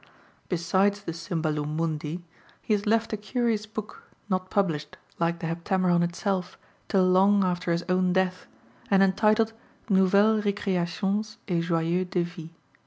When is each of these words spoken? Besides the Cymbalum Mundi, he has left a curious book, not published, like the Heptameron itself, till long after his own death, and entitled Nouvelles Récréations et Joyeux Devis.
Besides 0.49 1.03
the 1.03 1.11
Cymbalum 1.13 1.75
Mundi, 1.77 2.23
he 2.63 2.73
has 2.73 2.87
left 2.87 3.13
a 3.13 3.17
curious 3.17 3.67
book, 3.67 4.01
not 4.29 4.49
published, 4.49 4.97
like 5.19 5.37
the 5.39 5.45
Heptameron 5.45 6.01
itself, 6.03 6.57
till 6.87 7.05
long 7.07 7.43
after 7.43 7.71
his 7.71 7.83
own 7.87 8.11
death, 8.11 8.47
and 8.89 9.03
entitled 9.03 9.53
Nouvelles 9.91 10.43
Récréations 10.43 11.37
et 11.47 11.61
Joyeux 11.61 12.05
Devis. 12.09 12.49